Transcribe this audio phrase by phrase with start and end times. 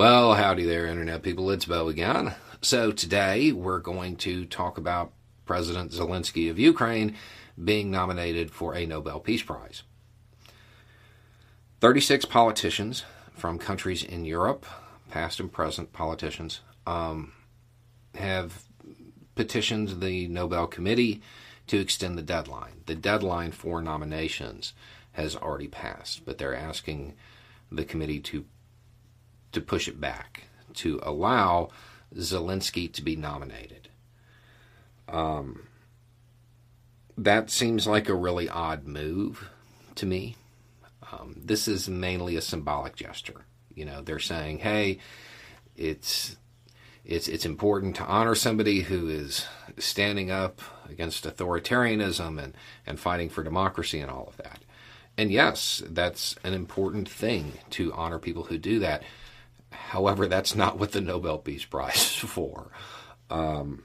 [0.00, 1.50] Well, howdy there, Internet people.
[1.50, 2.34] It's Bo again.
[2.62, 5.12] So, today we're going to talk about
[5.44, 7.16] President Zelensky of Ukraine
[7.62, 9.82] being nominated for a Nobel Peace Prize.
[11.82, 13.04] 36 politicians
[13.34, 14.64] from countries in Europe,
[15.10, 17.34] past and present politicians, um,
[18.14, 18.62] have
[19.34, 21.20] petitioned the Nobel Committee
[21.66, 22.84] to extend the deadline.
[22.86, 24.72] The deadline for nominations
[25.12, 27.16] has already passed, but they're asking
[27.70, 28.46] the committee to
[29.52, 30.44] to push it back
[30.74, 31.70] to allow
[32.14, 33.88] Zelensky to be nominated.
[35.08, 35.66] Um,
[37.16, 39.50] that seems like a really odd move
[39.96, 40.36] to me.
[41.12, 43.44] Um, this is mainly a symbolic gesture.
[43.74, 44.98] You know, they're saying, "Hey,
[45.76, 46.36] it's
[47.04, 49.46] it's it's important to honor somebody who is
[49.78, 52.54] standing up against authoritarianism and
[52.86, 54.62] and fighting for democracy and all of that."
[55.18, 59.02] And yes, that's an important thing to honor people who do that.
[59.72, 62.70] However, that's not what the Nobel Peace Prize is for.
[63.28, 63.82] Um,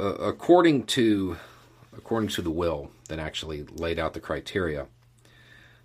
[0.00, 1.36] uh, according to
[1.96, 4.88] according to the will that actually laid out the criteria,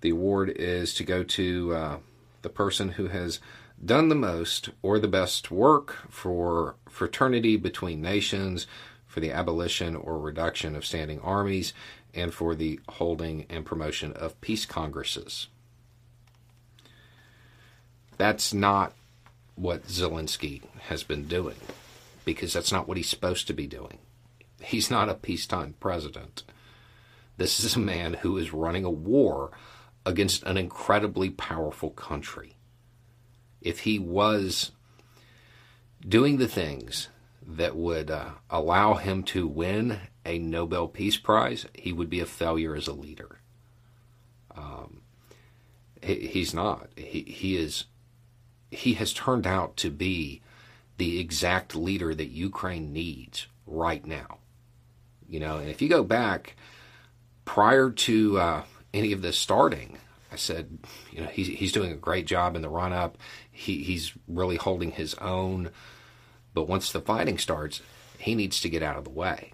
[0.00, 1.98] the award is to go to uh,
[2.42, 3.40] the person who has
[3.84, 8.66] done the most or the best work for fraternity between nations,
[9.06, 11.72] for the abolition or reduction of standing armies,
[12.14, 15.48] and for the holding and promotion of peace congresses.
[18.20, 18.92] That's not
[19.54, 21.56] what Zelensky has been doing
[22.26, 23.96] because that's not what he's supposed to be doing.
[24.60, 26.42] He's not a peacetime president.
[27.38, 29.52] This is a man who is running a war
[30.04, 32.56] against an incredibly powerful country.
[33.62, 34.72] If he was
[36.06, 37.08] doing the things
[37.42, 42.26] that would uh, allow him to win a Nobel Peace Prize, he would be a
[42.26, 43.40] failure as a leader.
[44.54, 45.00] Um,
[46.02, 46.90] he, he's not.
[46.96, 47.86] He, he is
[48.70, 50.40] he has turned out to be
[50.96, 54.38] the exact leader that Ukraine needs right now.
[55.28, 56.56] You know, and if you go back
[57.44, 58.62] prior to uh,
[58.92, 59.98] any of this starting,
[60.32, 60.78] I said,
[61.10, 63.18] you know, he's he's doing a great job in the run up.
[63.50, 65.70] He he's really holding his own.
[66.52, 67.80] But once the fighting starts,
[68.18, 69.52] he needs to get out of the way.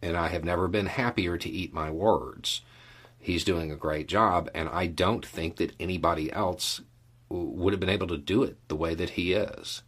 [0.00, 2.62] And I have never been happier to eat my words.
[3.18, 6.80] He's doing a great job, and I don't think that anybody else
[7.32, 9.82] would have been able to do it the way that he is.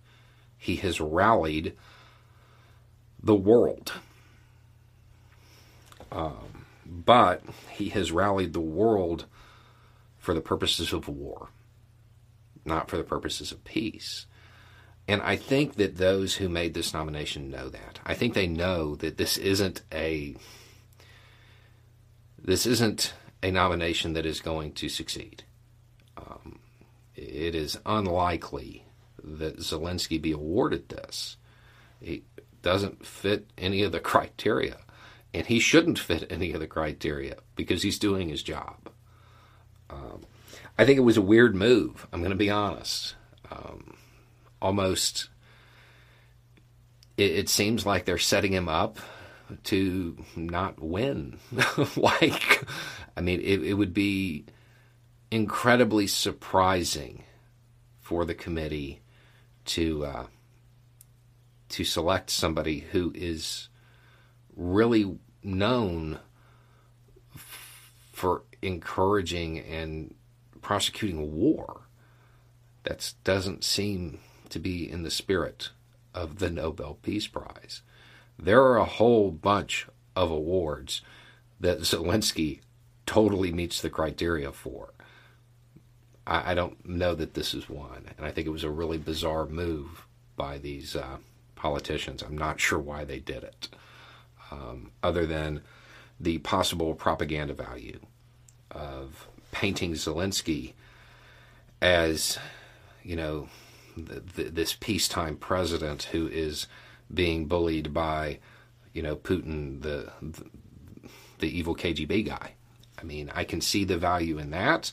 [0.56, 1.76] He has rallied
[3.22, 3.92] the world.
[6.10, 9.26] Um, but he has rallied the world
[10.18, 11.48] for the purposes of war,
[12.64, 14.26] not for the purposes of peace.
[15.06, 18.00] And I think that those who made this nomination know that.
[18.06, 20.36] I think they know that this isn't a
[22.42, 25.44] this isn't a nomination that is going to succeed.
[26.16, 26.58] Um,
[27.44, 28.86] it is unlikely
[29.22, 31.36] that Zelensky be awarded this.
[32.00, 32.24] He
[32.62, 34.78] doesn't fit any of the criteria,
[35.32, 38.90] and he shouldn't fit any of the criteria because he's doing his job.
[39.90, 40.22] Um,
[40.78, 42.06] I think it was a weird move.
[42.12, 43.14] I'm going to be honest.
[43.50, 43.96] Um,
[44.60, 45.28] almost,
[47.16, 48.98] it, it seems like they're setting him up
[49.64, 51.38] to not win.
[51.96, 52.64] like,
[53.16, 54.46] I mean, it, it would be
[55.30, 57.24] incredibly surprising
[58.04, 59.00] for the committee
[59.64, 60.26] to uh,
[61.70, 63.70] to select somebody who is
[64.54, 66.18] really known
[67.34, 70.14] f- for encouraging and
[70.60, 71.88] prosecuting war.
[72.82, 74.20] That doesn't seem
[74.50, 75.70] to be in the spirit
[76.12, 77.80] of the Nobel Peace Prize.
[78.38, 81.00] There are a whole bunch of awards
[81.58, 82.60] that Zelensky
[83.06, 84.93] totally meets the criteria for.
[86.26, 88.08] I, I, don't know that this is one.
[88.16, 91.18] And I think it was a really bizarre move by these uh,
[91.54, 92.22] politicians.
[92.22, 93.68] I'm not sure why they did it,
[94.50, 95.62] um, other than
[96.20, 98.00] the possible propaganda value
[98.70, 100.72] of painting Zelensky
[101.80, 102.38] as,
[103.02, 103.48] you know,
[103.96, 106.66] the, the, this peacetime president who is
[107.12, 108.38] being bullied by,
[108.92, 110.44] you know, Putin, the, the
[111.38, 112.52] the evil KGB guy.
[112.98, 114.92] I mean, I can see the value in that.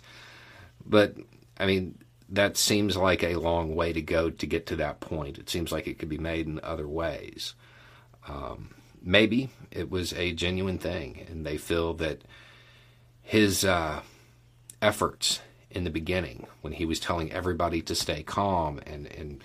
[0.85, 1.15] But
[1.57, 1.97] I mean,
[2.31, 5.37] that seems like a long way to go to get to that point.
[5.37, 7.53] It seems like it could be made in other ways.
[8.27, 8.69] Um,
[9.01, 12.21] maybe it was a genuine thing, and they feel that
[13.21, 14.01] his uh,
[14.81, 19.43] efforts in the beginning, when he was telling everybody to stay calm and and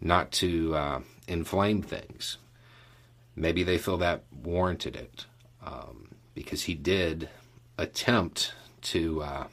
[0.00, 2.36] not to uh, inflame things,
[3.36, 5.26] maybe they feel that warranted it
[5.64, 7.28] um, because he did
[7.78, 9.22] attempt to.
[9.22, 9.46] Uh,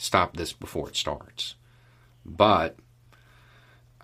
[0.00, 1.56] stop this before it starts.
[2.24, 2.76] But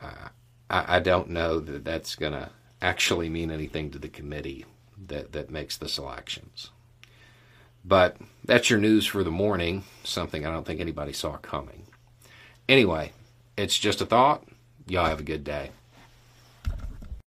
[0.01, 0.29] uh,
[0.69, 2.51] I, I don't know that that's going to
[2.83, 4.67] actually mean anything to the committee
[5.07, 6.71] that, that makes the selections.
[7.83, 11.87] But that's your news for the morning, something I don't think anybody saw coming.
[12.69, 13.13] Anyway,
[13.57, 14.45] it's just a thought.
[14.87, 15.71] Y'all have a good day.